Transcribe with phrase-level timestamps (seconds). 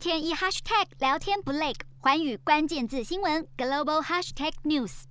[0.00, 5.02] 天一 hashtag 聊天不累，环宇关键字新闻 global hashtag news。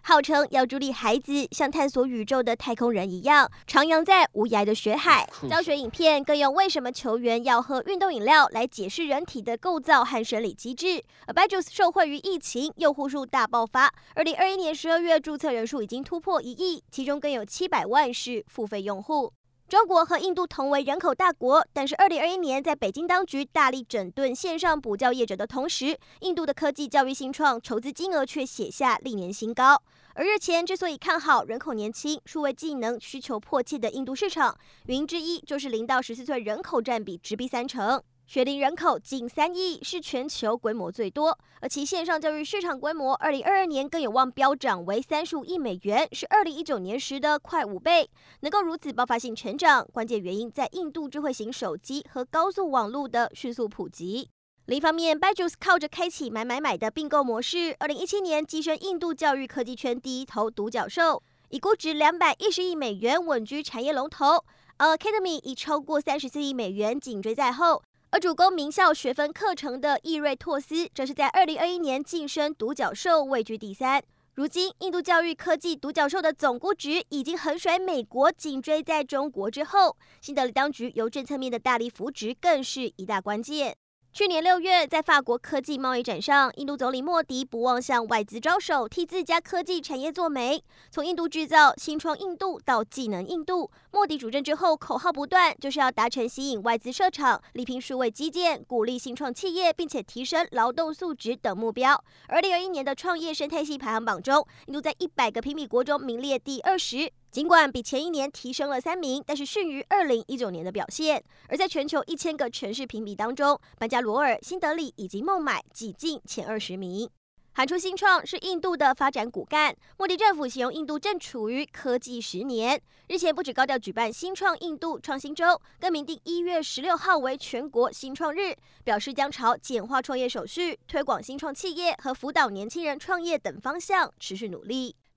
[0.00, 5.28] 号称要助力孩子像探索宇宙的太空人一样，徜徉在无涯的学海。
[5.50, 11.02] 教学影片更用为什么球员要喝运动饮料来解释人体的构造和生理机制。
[11.26, 13.92] abyjus 受惠于疫情，用户数大爆发。
[14.14, 19.32] 二零二一年十二月注册人数已经突破一亿，其中更有七百万是付费用户。
[19.68, 29.82] 中国和印度同为人口大国，但是二零二一年在北京当局大力整顿线上补教业者的同时，印度的科技教育新创筹资金额却写下历年新高。
[30.14, 38.02] 而日前之所以看好人口年轻、数位技能需求迫切的印度市场，原因之一就是零到十四岁人口占比直逼三成。
[38.28, 48.10] 学龄人口近三亿，是全球规模最多，而其线上教育市场规模，二零二二年更有望飙涨为三十五亿美元，是二零一九年时的快五倍。
[48.40, 54.28] 能够如此爆发性成长，关键原因在印度智慧型手机和高速网络的迅速普及。
[54.66, 64.44] 另一方面，Byju's 靠着开启买买买的并购模式，二零一七年跻身印度教育科技圈第一头独角兽，以估值两百一十亿美元稳居产业龙头
[64.76, 67.82] ，Academy 以超过三十四亿美元紧追在后。
[68.10, 74.02] 而主攻名校学分课程的易瑞拓斯，则是在二零二一年晋升独角兽，位居第三。
[74.34, 79.94] 如今，印度教育科技独角兽的总估值已经横甩美国，紧追在中国之后。
[80.22, 83.76] 新德里当局由政策面的大力扶植，更是一大关键。
[84.18, 90.60] 去年六月，在法国科技贸易展上，印度总理莫迪不忘向外资招手，替自家科技产业做媒。
[90.90, 102.02] 从印度制造、新创印度到技能印度，莫迪主政之后，口号不断，就是要达成吸引外资设厂、力拼数位基建、鼓励新创企业，并且提升劳动素质等目标。
[102.26, 107.12] 二零二一年的创业生态系排行榜中，印度在一百个评比国中名列第二十。
[107.30, 111.22] 尽管比前一年提升了三名，但是逊于二零一九年的表现。
[111.48, 117.08] 而在全球一千个城市评比当中，班加罗尔、新德里以及孟买挤进前二十名。
[117.52, 119.76] 喊出新创是印度的发展骨干。
[119.98, 122.80] 莫迪政府形容印度正处于科技十年。
[123.08, 134.96] 日前不止高调举办新创印度创新周，更明定一月十六号为全国新创日，表示将朝简化创业手续、推广新创企业和辅导年轻人创业等方向持续努力。